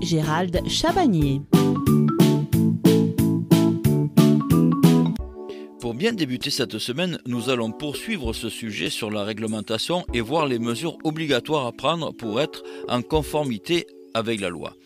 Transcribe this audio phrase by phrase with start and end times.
[0.00, 0.62] Gérald.
[5.80, 10.46] Pour bien débuter cette semaine, nous allons poursuivre ce sujet sur la réglementation et voir
[10.46, 14.76] les mesures obligatoires à prendre pour être en conformité avec la loi.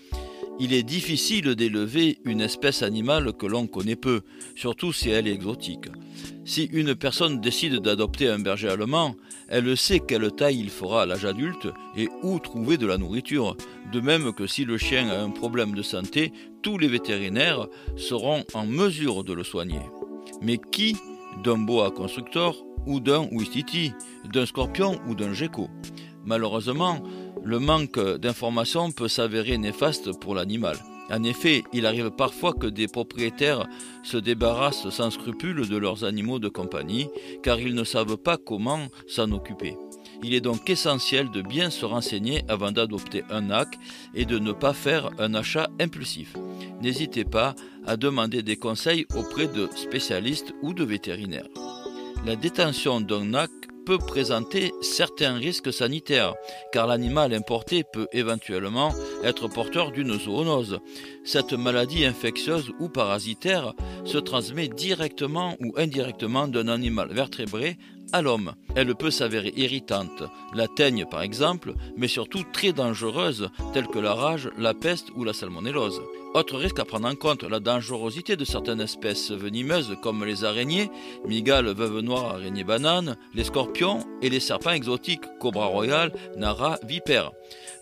[0.58, 4.22] Il est difficile d'élever une espèce animale que l'on connaît peu,
[4.54, 5.88] surtout si elle est exotique.
[6.46, 9.14] Si une personne décide d'adopter un berger allemand,
[9.48, 13.56] elle sait quelle taille il fera à l'âge adulte et où trouver de la nourriture.
[13.92, 18.44] De même que si le chien a un problème de santé, tous les vétérinaires seront
[18.54, 19.82] en mesure de le soigner.
[20.42, 20.96] Mais qui
[21.44, 22.56] d'un boa constructeur
[22.86, 23.92] ou d'un ouistiti,
[24.32, 25.68] d'un scorpion ou d'un gecko?
[26.24, 27.02] Malheureusement,
[27.44, 30.76] le manque d'informations peut s'avérer néfaste pour l'animal.
[31.10, 33.68] En effet, il arrive parfois que des propriétaires
[34.02, 37.08] se débarrassent sans scrupule de leurs animaux de compagnie,
[37.42, 39.76] car ils ne savent pas comment s'en occuper.
[40.22, 43.68] Il est donc essentiel de bien se renseigner avant d'adopter un NAC
[44.14, 46.34] et de ne pas faire un achat impulsif.
[46.80, 47.54] N'hésitez pas
[47.86, 51.48] à demander des conseils auprès de spécialistes ou de vétérinaires.
[52.24, 53.50] La détention d'un NAC
[53.86, 56.34] peut présenter certains risques sanitaires,
[56.72, 60.80] car l'animal importé peut éventuellement être porteur d'une zoonose.
[61.24, 63.72] Cette maladie infectieuse ou parasitaire
[64.04, 67.78] se transmet directement ou indirectement d'un animal vertébré
[68.22, 68.54] l'homme.
[68.74, 70.22] Elle peut s'avérer irritante,
[70.54, 75.24] la teigne par exemple, mais surtout très dangereuse, telle que la rage, la peste ou
[75.24, 76.02] la salmonellose.
[76.34, 80.90] Autre risque à prendre en compte, la dangerosité de certaines espèces venimeuses comme les araignées,
[81.24, 87.32] migales, veuve noire, araignée banane, les scorpions et les serpents exotiques, cobra royal, nara, vipère.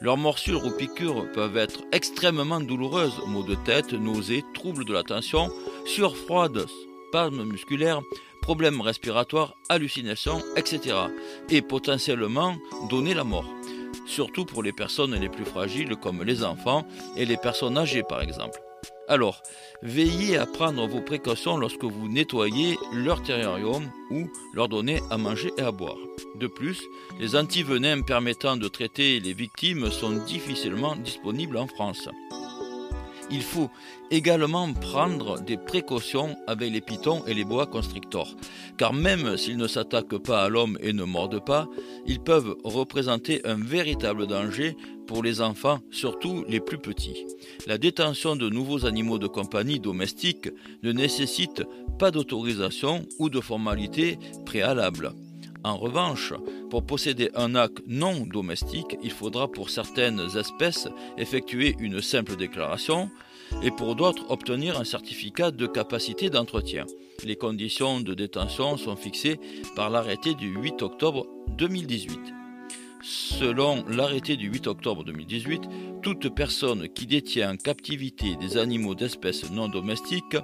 [0.01, 5.51] Leurs morsures ou piqûres peuvent être extrêmement douloureuses, maux de tête, nausées, troubles de l'attention,
[5.85, 6.65] sueur froide,
[7.09, 8.03] spasmes musculaires,
[8.45, 10.97] problèmes respiratoires, hallucinations, etc.
[11.49, 12.55] et potentiellement
[12.91, 13.49] donner la mort
[14.07, 18.21] surtout pour les personnes les plus fragiles comme les enfants et les personnes âgées par
[18.21, 18.61] exemple.
[19.09, 19.43] Alors,
[19.83, 25.53] veillez à prendre vos précautions lorsque vous nettoyez leur terrarium ou leur donnez à manger
[25.59, 25.99] et à boire.
[26.37, 26.83] De plus,
[27.21, 32.09] les antivenins permettant de traiter les victimes sont difficilement disponibles en France.
[33.31, 33.71] Il faut
[34.11, 38.37] également prendre des précautions avec les pitons et les bois constrictors,
[38.77, 41.69] car même s'ils ne s'attaquent pas à l'homme et ne mordent pas,
[42.07, 44.77] ils peuvent représenter un véritable danger
[45.07, 47.27] pour les enfants, surtout les plus petits.
[47.67, 50.51] La détention de nouveaux animaux de compagnie domestiques
[50.83, 51.63] ne nécessite
[51.99, 55.13] pas d'autorisation ou de formalité préalable.
[55.65, 56.35] En revanche,
[56.69, 63.11] pour posséder un ac non domestique, il faudra pour certaines espèces effectuer une simple déclaration
[63.63, 66.85] et pour d'autres obtenir un certificat de capacité d'entretien.
[67.25, 69.41] Les conditions de détention sont fixées
[69.75, 71.27] par l'arrêté du 8 octobre
[71.57, 72.44] 2018.
[73.07, 79.51] Selon l'arrêté du 8 octobre 2018, toute personne qui détient en captivité des animaux d'espèces
[79.51, 80.39] non domestiques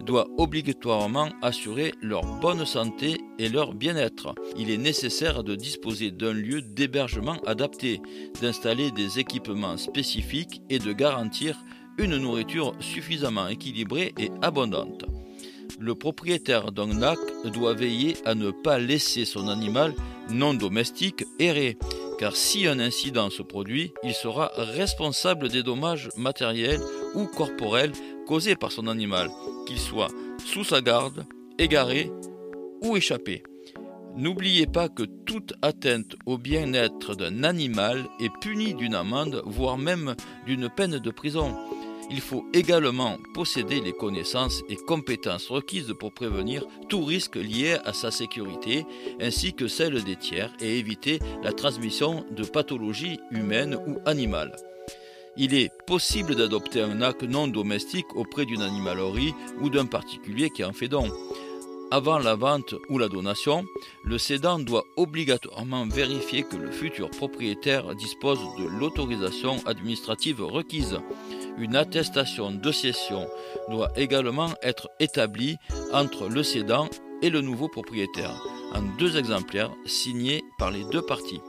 [0.00, 4.34] doit obligatoirement assurer leur bonne santé et leur bien-être.
[4.56, 8.00] Il est nécessaire de disposer d'un lieu d'hébergement adapté,
[8.40, 11.62] d'installer des équipements spécifiques et de garantir
[11.98, 15.04] une nourriture suffisamment équilibrée et abondante.
[15.78, 17.18] Le propriétaire d'un lac
[17.52, 19.92] doit veiller à ne pas laisser son animal
[20.30, 21.76] non domestique errer
[22.18, 26.82] car si un incident se produit, il sera responsable des dommages matériels
[27.14, 27.92] ou corporels
[28.26, 29.30] causés par son animal,
[29.66, 30.08] qu'il soit
[30.44, 31.26] sous sa garde,
[31.58, 32.10] égaré
[32.82, 33.42] ou échappé.
[34.16, 40.14] N'oubliez pas que toute atteinte au bien-être d'un animal est punie d'une amende, voire même
[40.46, 41.54] d'une peine de prison.
[42.10, 47.92] Il faut également posséder les connaissances et compétences requises pour prévenir tout risque lié à
[47.92, 48.86] sa sécurité
[49.20, 54.54] ainsi que celle des tiers et éviter la transmission de pathologies humaines ou animales.
[55.36, 60.64] Il est possible d'adopter un acte non domestique auprès d'une animalerie ou d'un particulier qui
[60.64, 61.10] en fait don.
[61.90, 63.64] Avant la vente ou la donation,
[64.04, 70.98] le cédant doit obligatoirement vérifier que le futur propriétaire dispose de l'autorisation administrative requise.
[71.58, 73.26] Une attestation de cession
[73.70, 75.56] doit également être établie
[75.92, 76.88] entre le cédant
[77.22, 78.42] et le nouveau propriétaire,
[78.74, 81.40] en deux exemplaires signés par les deux parties.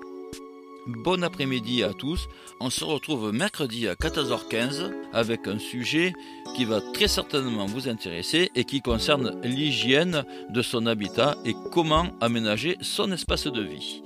[0.88, 2.30] Bon après-midi à tous.
[2.62, 6.14] On se retrouve mercredi à 14h15 avec un sujet
[6.56, 12.08] qui va très certainement vous intéresser et qui concerne l'hygiène de son habitat et comment
[12.22, 14.02] aménager son espace de vie.